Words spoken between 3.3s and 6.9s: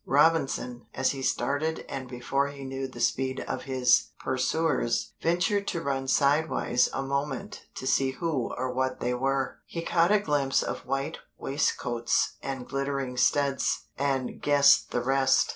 of his pursuers, ventured to run sidewise